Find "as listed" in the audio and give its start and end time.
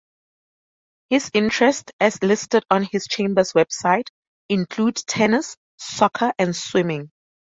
1.99-2.65